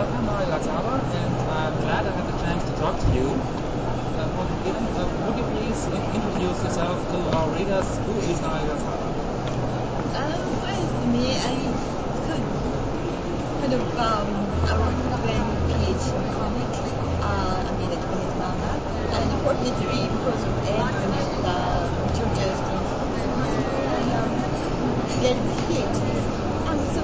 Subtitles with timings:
[0.00, 0.58] welcome, Mario
[1.12, 3.36] and I'm glad I had the chance to talk to you.
[4.16, 7.98] Uh, would you please introduce yourself to our readers?
[8.08, 8.76] Who is Mario
[10.16, 11.52] Uh, well, for me, I
[12.24, 12.48] could
[13.60, 14.72] kind of um, I
[15.20, 16.72] when PH comic,
[17.20, 17.72] uh, I
[18.40, 18.72] manga,
[19.20, 22.72] and unfortunately, because of AIDS, when it in
[24.00, 24.32] and, um, um,
[25.12, 27.00] I in the and uh, my short and.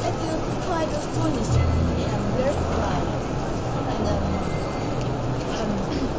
[0.00, 1.68] I feel quite astonishing.
[2.08, 3.08] I'm very proud.
[3.90, 4.22] And um,
[5.58, 5.72] I'm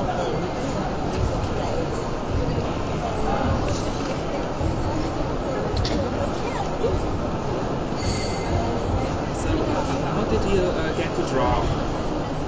[10.30, 11.62] did you uh, get to draw?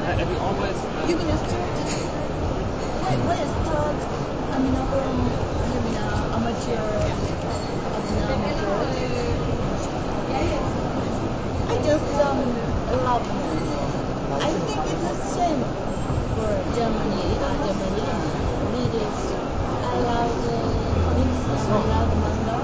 [0.06, 0.77] Have you always...
[0.78, 1.19] Uh, a
[3.02, 3.98] I start,
[4.52, 4.86] I mean, uh,
[6.36, 6.86] amateur,
[11.69, 12.39] I just um,
[13.02, 13.27] love.
[14.33, 15.62] I think it's the same
[16.34, 18.03] for Germany, uh, Germany
[18.73, 19.19] readers.
[19.83, 20.57] I love the
[21.05, 22.59] comics, I love manga,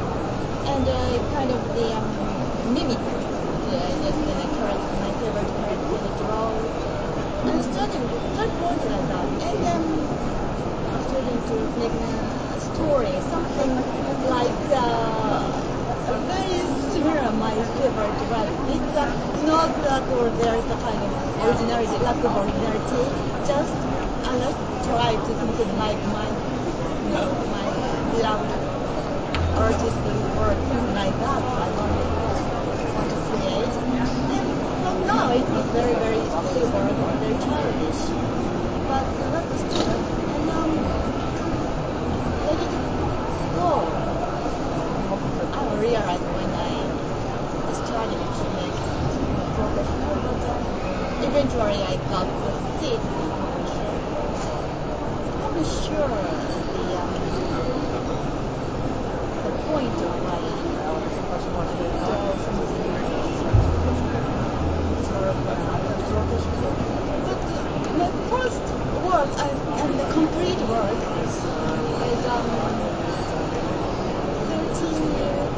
[0.71, 2.07] and uh, kind of the um,
[2.75, 2.99] mimic,
[3.67, 6.53] yeah, just the character, my favorite character, the draw.
[7.49, 8.05] And starting
[8.37, 9.29] that was like that.
[9.47, 9.83] And then
[10.95, 11.93] I started to make
[12.55, 13.73] a story, something
[14.23, 15.63] like uh,
[16.27, 16.61] very
[16.93, 19.07] similar my favorite, but it's uh,
[19.45, 21.13] not that or there is a kind of
[21.43, 23.05] originality, lack of originality.
[23.47, 26.27] Just I like try to something like my,
[27.05, 27.67] you know, my
[28.13, 28.79] beloved
[29.59, 31.43] artistic work, something like that.
[31.43, 31.83] I to,
[32.95, 33.75] want to create.
[34.35, 34.45] And
[34.83, 38.01] from now it is very, very silly work, very childish.
[38.87, 40.01] But that's the start.
[40.35, 40.71] And um,
[42.47, 42.75] let it
[43.55, 44.19] go.
[45.53, 46.71] I realized when I
[47.75, 48.77] started to make
[49.55, 53.48] professional, but uh, eventually I got the seat
[55.49, 56.09] I'm sure
[56.73, 57.15] the um,
[59.45, 61.19] the point of my sort of
[62.05, 62.29] uh,
[66.05, 66.73] professional.
[67.25, 68.65] But uh, my first
[69.05, 72.49] work and, and the complete work is um,
[74.49, 75.51] 13 years.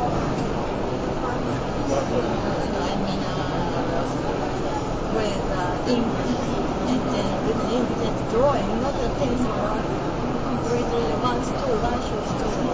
[2.82, 4.79] I mean, uh,
[5.12, 6.12] with uh, ink
[6.88, 9.84] and then with the inkjet drawing, not a pencil art,
[10.44, 12.66] completely one story, one short story.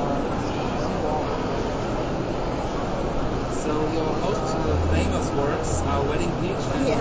[3.66, 6.98] So your most uh, famous works are Wedding Beach and Yeah.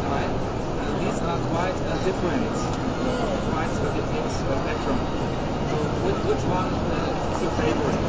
[0.00, 0.32] Time.
[0.78, 2.54] Uh, these are quite uh, different,
[3.04, 3.44] Yes.
[3.50, 4.98] quite a different spectrum.
[5.70, 8.06] So which, which one uh, is your favorite?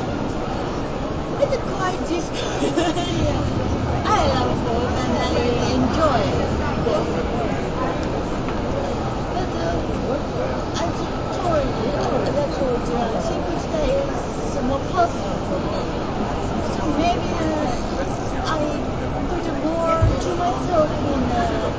[1.39, 2.77] It's a quite different.
[2.77, 3.43] yeah.
[4.05, 5.33] I love both and I
[5.75, 6.21] enjoy
[6.83, 7.13] both.
[9.33, 9.81] But uh,
[10.75, 12.09] as you told you, I
[12.89, 15.79] uh, Secret Day is more personal for me.
[16.73, 17.75] So maybe uh,
[18.45, 18.81] I
[19.29, 21.71] put more to myself in uh,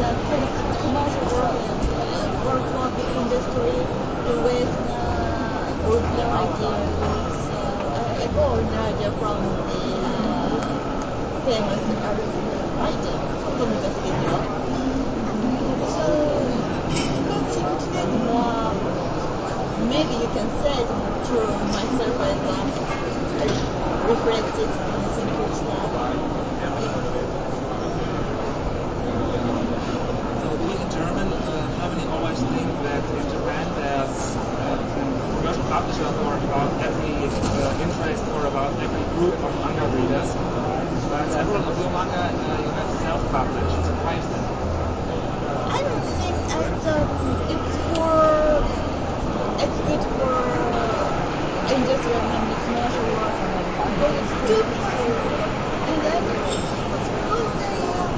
[0.00, 1.58] a kind of commercial work
[2.00, 3.86] uh, work of the industry
[4.24, 5.49] with uh,
[5.84, 7.34] original ideas.
[7.50, 9.36] Uh, I got original idea from
[9.68, 10.60] the uh,
[11.44, 11.82] famous
[12.76, 13.16] writer,
[13.58, 14.40] Tomika Sugihiro.
[15.94, 16.06] So,
[18.00, 18.72] is more,
[19.88, 20.76] maybe you can say
[21.26, 22.64] true myself as uh,
[23.40, 23.46] I
[24.08, 26.10] reflected in Secret Day.
[30.40, 34.78] So we in German, uh, Germany always think that in Japan there's uh,
[35.36, 40.34] commercial publisher for about uh, interest or about every group of manga readers.
[41.08, 43.84] But several of your manga uh, you have self-published.
[44.04, 44.44] Why is that?
[45.72, 48.64] I don't think it's um it's for
[49.64, 50.34] it's good for
[51.72, 53.34] industrial and commercial work
[53.94, 55.48] because it's too pure.
[55.88, 56.24] And then
[57.00, 58.12] suppose um,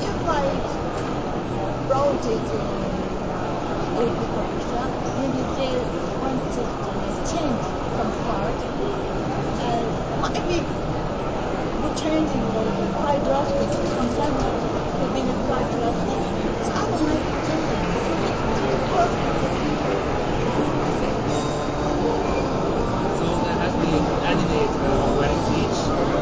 [0.00, 0.60] if I
[1.88, 3.28] wrote it in
[3.96, 4.84] uh, a publisher,
[5.16, 5.74] maybe they
[6.20, 6.91] wanted to
[7.32, 7.64] change
[7.96, 8.12] from.
[9.62, 9.88] And
[10.20, 10.60] might be
[12.00, 12.46] changing
[12.96, 13.22] quite
[15.42, 16.12] quite drastic.
[16.64, 17.82] So I don't like changing.
[23.18, 26.21] So there has been added uh, when it's.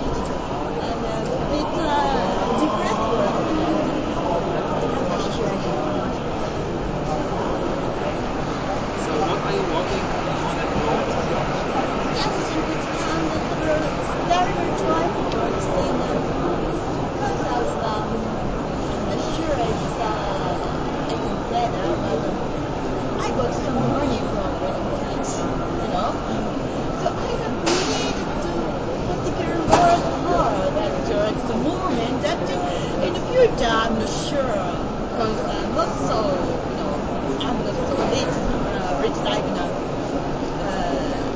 [33.51, 34.63] which I'm not sure
[35.09, 37.03] because I'm not so, you know,
[37.41, 38.29] I'm not so rich,
[38.73, 39.75] uh, rich like, you know,
[40.59, 41.31] uh,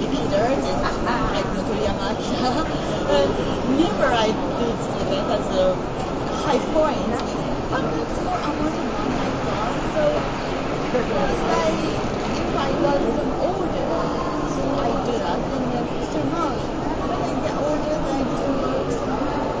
[0.00, 0.48] repeater,
[1.34, 2.66] like Natalia Matcha.
[3.06, 3.28] Uh,
[3.66, 5.76] never I did event as a
[6.32, 7.22] high point,
[7.70, 10.24] but that's more amount of money I got, so
[10.92, 12.00] it's like
[12.32, 14.10] if I was older,
[14.46, 16.56] so I do that, and then so now
[17.06, 18.88] when I get older, I do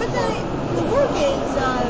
[0.00, 1.89] But the, the war games, uh,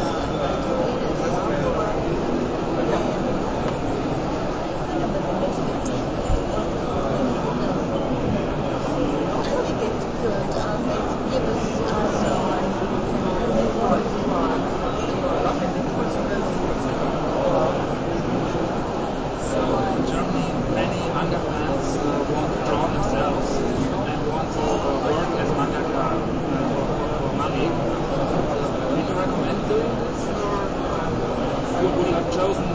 [31.89, 32.67] would have chosen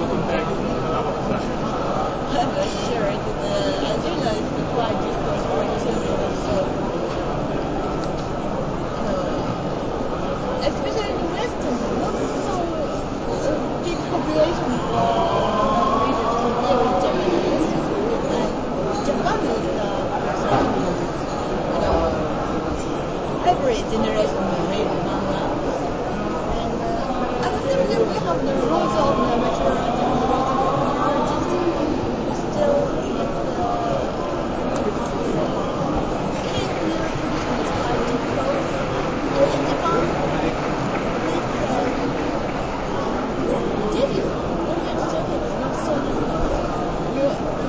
[0.00, 0.44] looking back
[1.28, 1.52] profession?
[2.38, 3.08] I'm not sure.
[3.08, 4.64] Uh, as you know, it's the
[5.84, 6.20] children.
[6.44, 6.54] So,
[10.64, 12.16] especially in the Western, not
[12.48, 12.56] so
[13.28, 15.44] uh, big population for
[16.08, 17.68] readers to deal with Japanese.
[18.32, 18.50] And
[19.04, 20.08] Japan is uh,
[20.78, 20.88] you
[23.48, 24.37] every generation
[28.28, 33.44] think that we have the rules of the amateur artists and professional artists still it's
[33.48, 34.18] uh,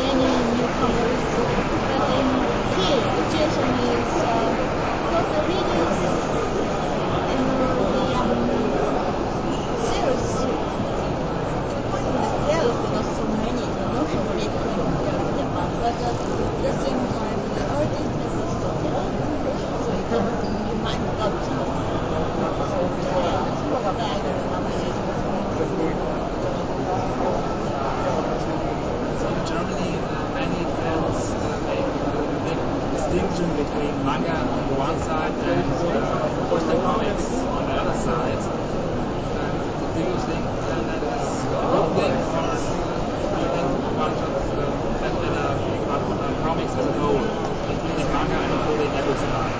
[0.00, 1.22] many newcomers.
[1.88, 2.26] But in
[2.76, 3.02] here,
[3.76, 4.54] is uh,
[5.06, 5.42] because the
[6.06, 6.40] um,
[12.60, 12.79] are
[33.64, 37.26] between manga on the one side and uh, Western comics
[37.56, 38.40] on the other side.
[39.40, 39.54] And
[39.94, 42.99] do you think uh, that is a good thing, or
[49.10, 49.50] ですか。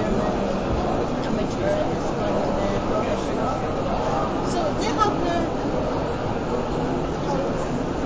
[0.00, 0.40] German
[1.24, 3.50] amateur artists going to the professional.
[4.52, 5.34] So they have the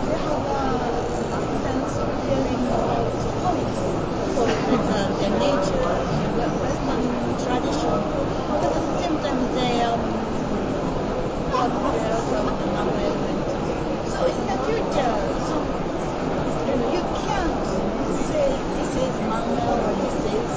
[0.07, 3.13] they have a sense of feeling about
[3.43, 3.81] comics.
[4.35, 4.43] So
[4.75, 5.93] it's uh, their nature,
[6.35, 7.05] their Western
[7.45, 7.95] tradition.
[8.49, 10.03] But at the same time, they um,
[11.65, 11.81] of.
[14.13, 15.15] So in the future,
[16.93, 17.65] you can't
[18.29, 19.15] say this is
[19.65, 20.53] or this is.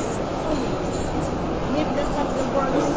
[1.71, 2.87] Maybe that's how it works.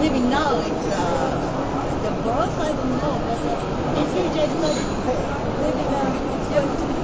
[0.00, 0.86] Maybe now it's
[2.04, 2.12] the
[2.56, 3.20] but not,
[3.94, 4.22] maybe
[4.60, 4.72] the,
[6.48, 6.98] going to be.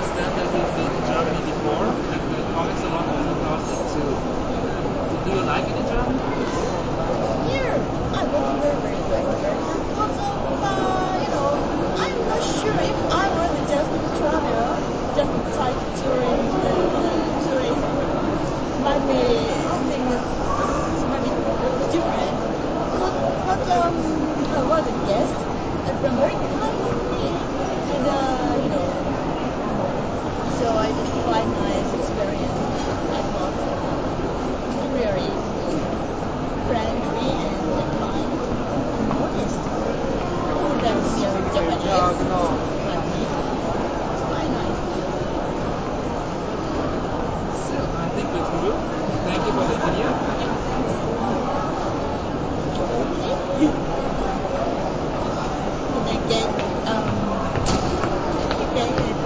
[0.00, 4.16] Understand that you've been to Germany before and the comics a lot of plastic too.
[5.20, 6.24] Do you like it in Germany?
[7.44, 7.76] Here,
[8.16, 9.60] I would be very, very.
[9.92, 11.52] Because, uh, you know,
[12.00, 14.72] I'm not sure if I was just travel,
[15.20, 18.48] just like touring, the, the touring, things
[18.80, 19.20] might be
[21.92, 22.40] different.
[23.44, 24.00] But, um,
[24.48, 25.50] I was a guest
[26.02, 27.28] the American company,
[27.92, 28.88] and uh, you know,
[30.56, 32.60] so I just quite nice experience.
[33.12, 33.52] I thought
[34.96, 35.28] really
[36.68, 37.60] friendly and
[38.00, 38.32] kind
[38.96, 39.60] and modest.
[40.80, 41.84] That's your Japanese.
[41.84, 42.56] Ja, genau.
[42.86, 43.00] But
[44.12, 44.90] it's quite nice.
[48.20, 48.76] So I think.
[49.24, 50.16] Thank you for the video.
[50.36, 51.02] Yeah, thanks.
[52.80, 53.04] Okay.
[55.92, 57.38] and again, um,